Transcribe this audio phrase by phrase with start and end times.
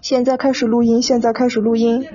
[0.00, 2.06] 现在开始录音，现在开始录音。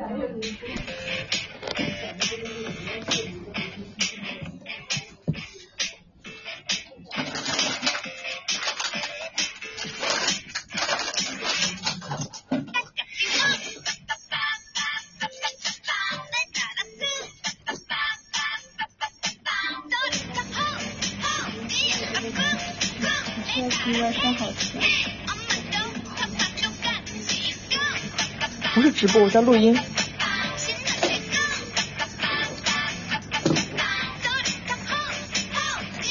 [29.44, 29.78] 录音。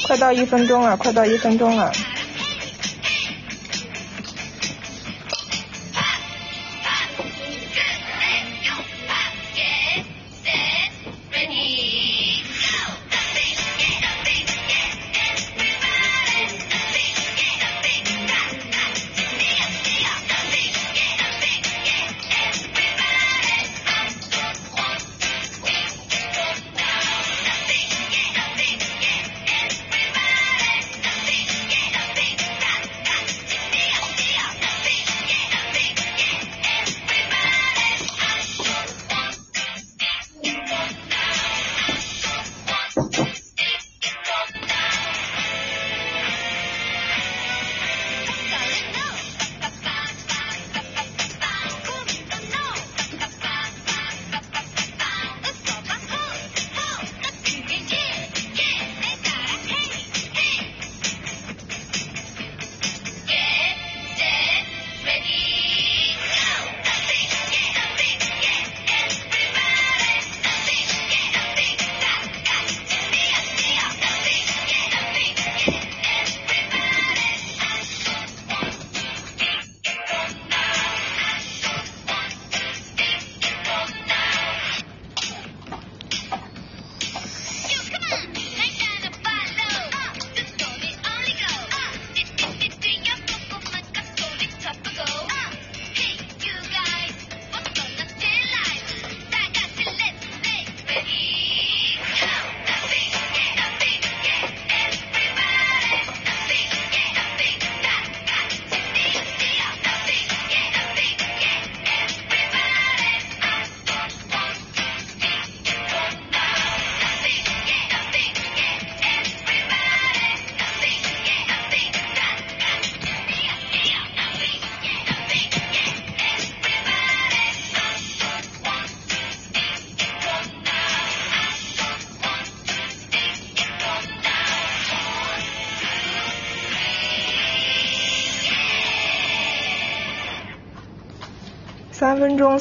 [0.05, 1.91] 快到一分钟了，快到一分钟了。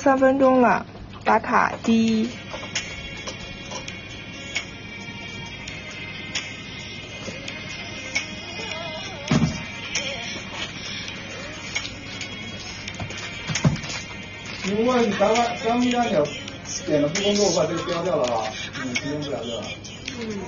[0.02, 0.84] 三分钟，了，
[1.22, 2.28] 打卡第一。
[14.64, 16.26] 如果你刚刚刚一按钮
[16.84, 18.52] 点了不工作，我把这个标掉了啊，
[18.82, 19.62] 嗯，用不了这个。
[20.18, 20.42] 嗯。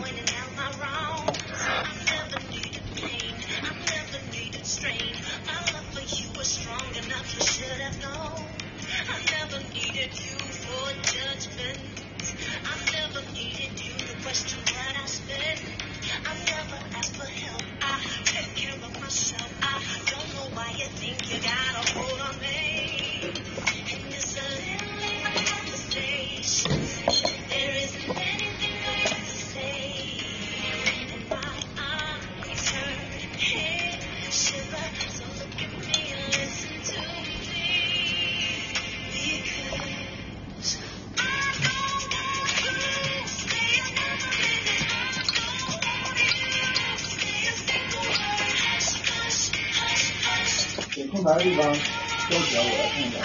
[14.35, 15.74] just let us live.
[51.25, 51.75] 哪个地方
[52.29, 52.63] 收起来？
[52.63, 53.19] 我来看一下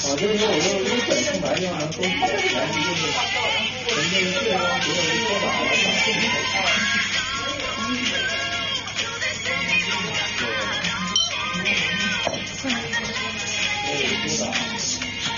[0.00, 3.00] 啊，就是说我就如果本空白的话，能搜出来，然后就是
[3.88, 4.94] 从那个月光结尾
[5.24, 6.32] 缩短了，长这么
[13.86, 13.90] 对，
[14.28, 14.50] 缩短，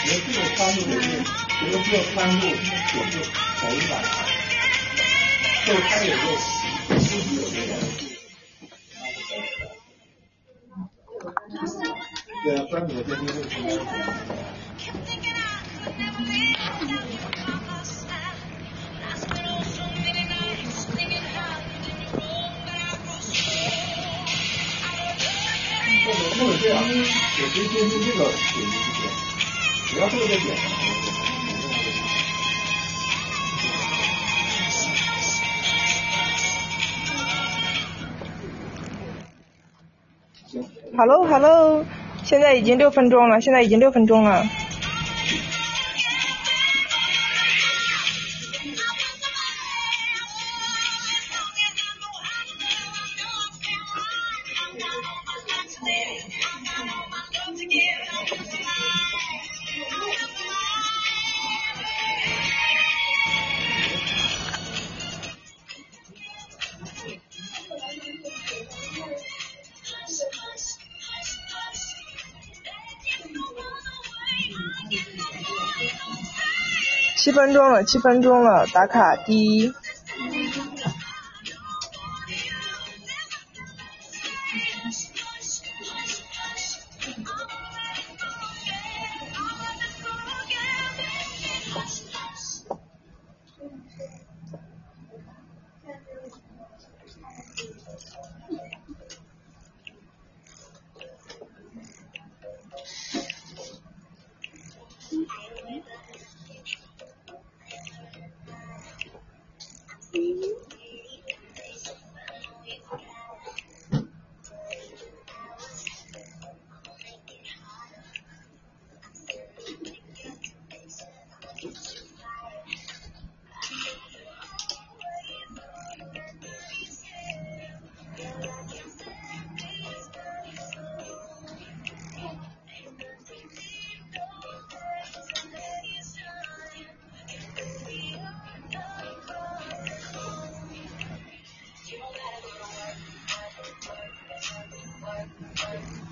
[0.05, 1.07] 因为这个宽度也是，
[1.61, 2.61] 因为这个宽度也是
[3.61, 3.93] 口感，
[5.67, 6.23] 就它也就
[6.99, 7.71] 自己有这个。
[12.43, 13.37] 对啊，专门的电梯会
[26.71, 28.31] 这样，我可以接触这个点
[28.71, 29.03] 击之点，
[29.87, 30.39] 只要这个点。
[40.47, 40.65] 行
[40.97, 41.85] ，Hello Hello，
[42.23, 44.49] 现在已经六分钟了，现在已经六分钟了。
[77.51, 79.75] 分钟了，七分钟了，打卡第一。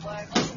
[0.09, 0.48] flag.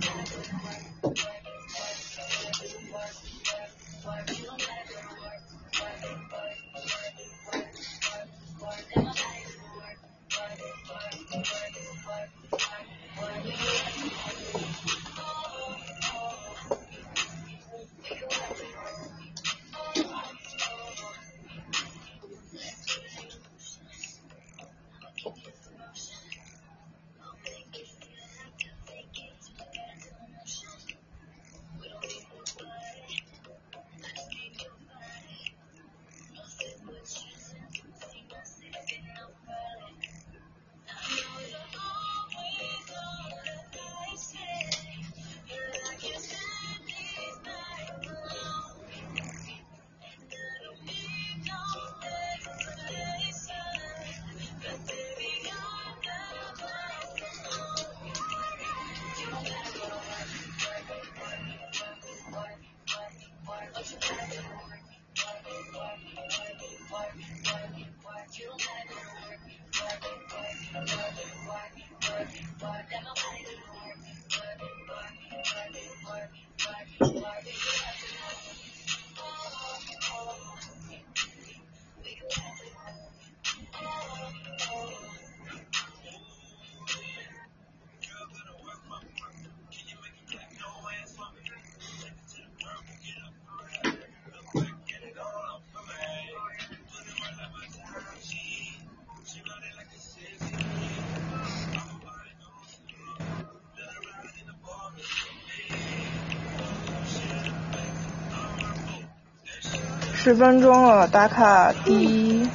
[110.24, 112.48] 十分钟了，打卡第一。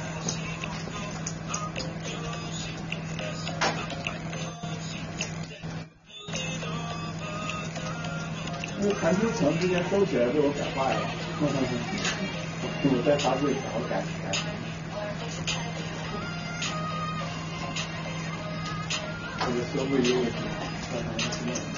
[8.79, 11.01] 那韩秋成之前收起来被我改坏了，
[11.41, 14.31] 我再发自己，我改改。
[19.45, 20.39] 这个设费有点高，
[20.89, 21.76] 看看。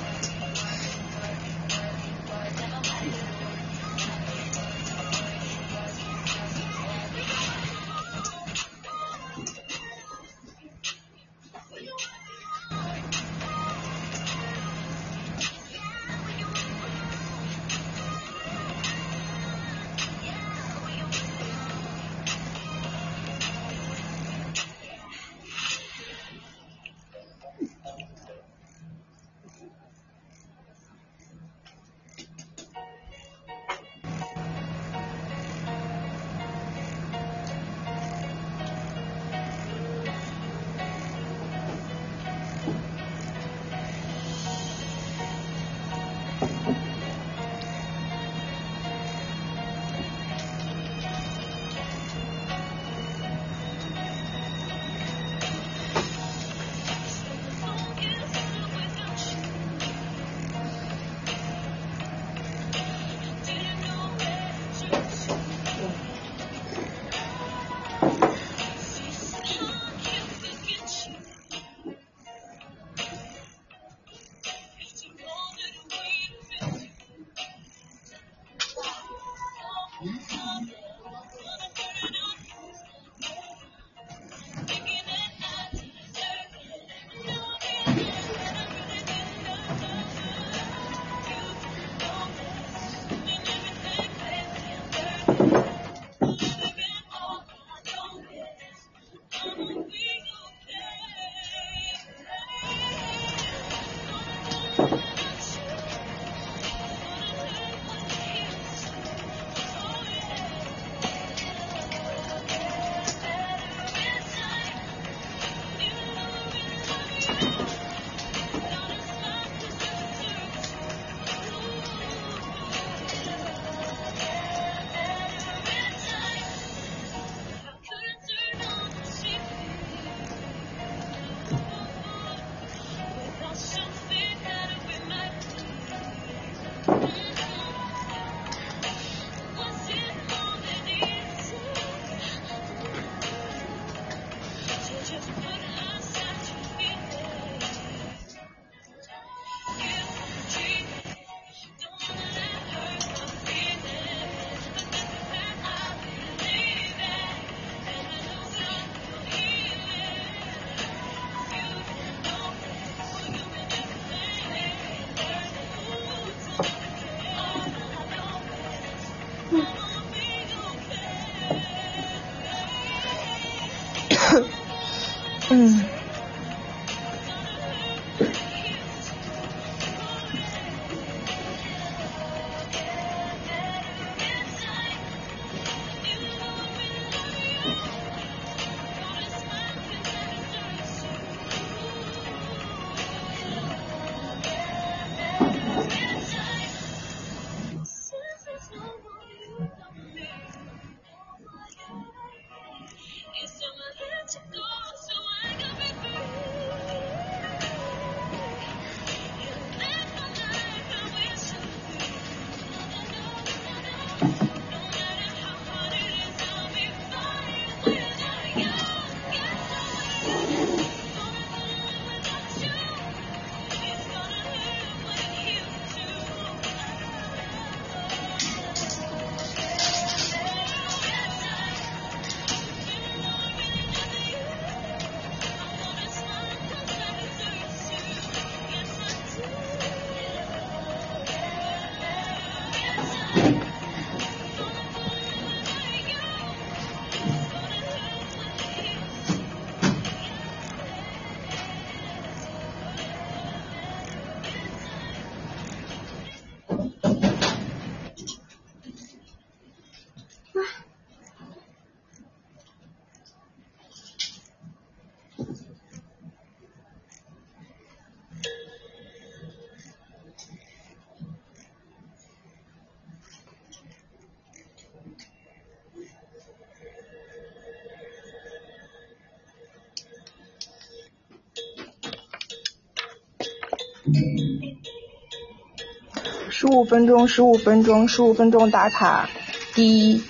[286.50, 289.30] 十五分钟，十五分钟，十五分钟打卡
[289.76, 290.22] 第一。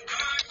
[0.00, 0.41] Bye.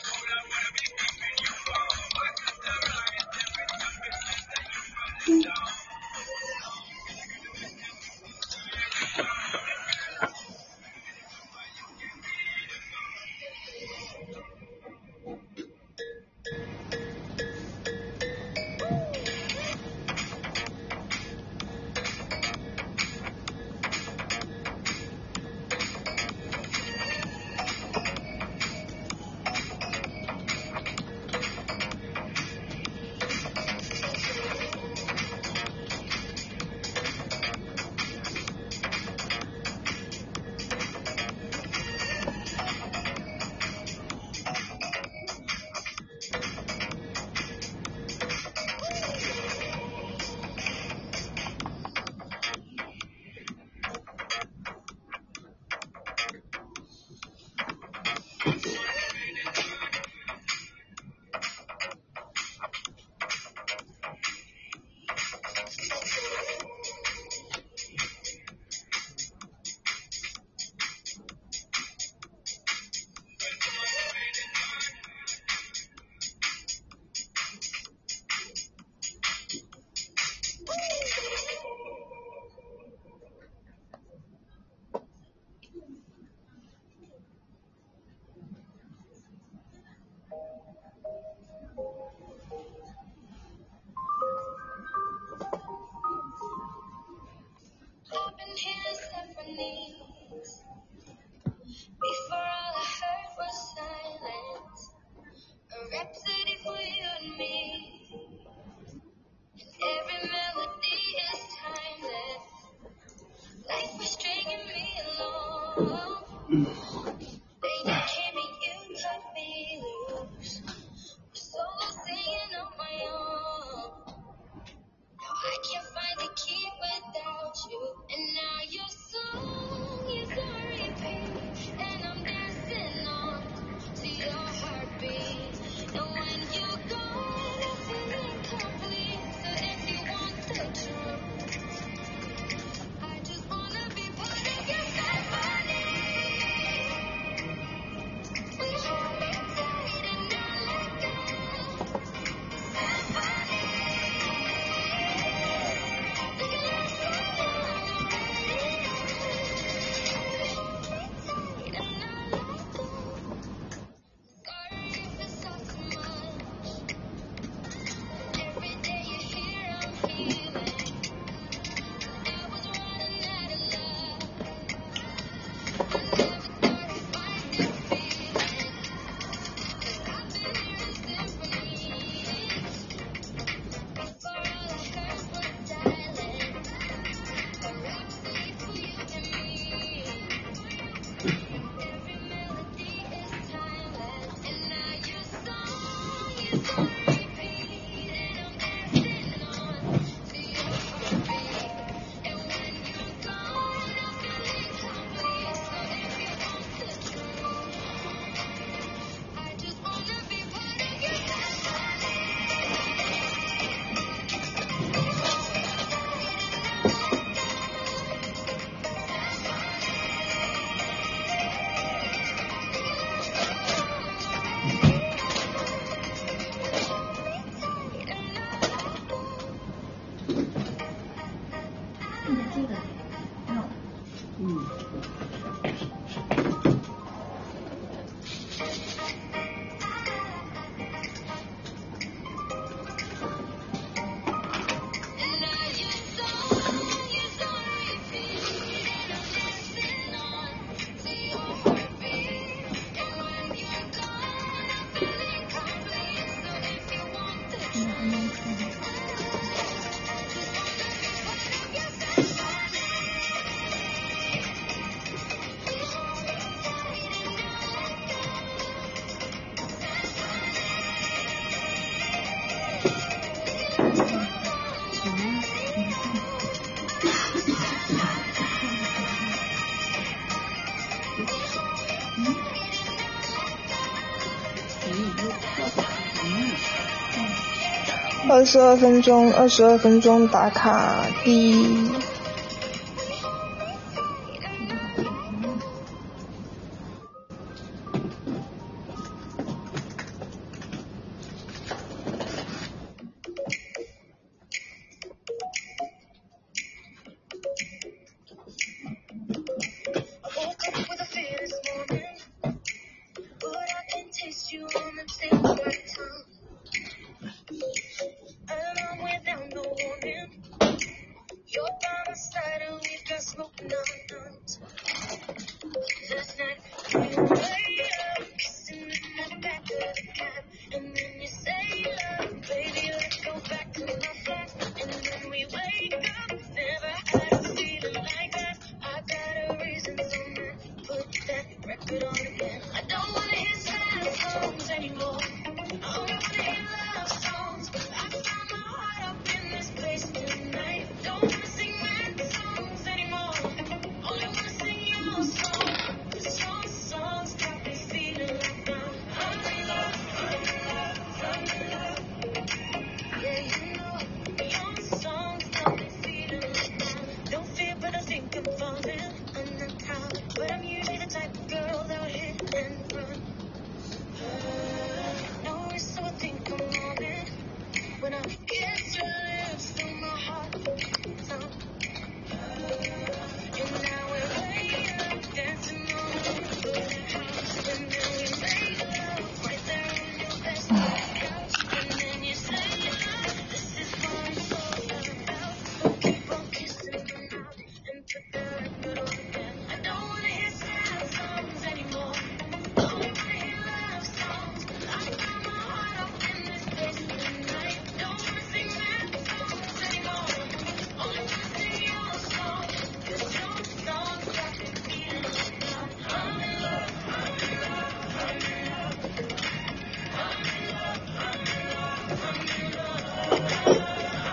[288.42, 291.91] 二十二分钟，二十二分钟打卡第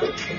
[0.03, 0.38] Okay.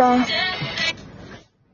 [0.00, 0.24] 一。
[0.24, 0.49] 停吧。